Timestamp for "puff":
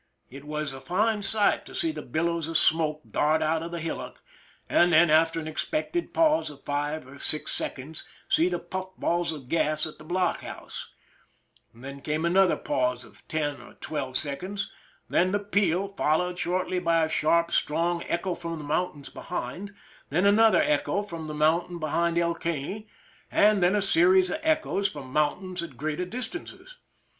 8.57-8.95